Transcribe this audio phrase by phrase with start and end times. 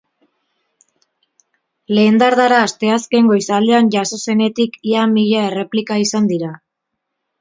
[1.97, 6.55] Lehen dardara asteazken goizaldean jazo zenetik, ia mila erreplika izan dira.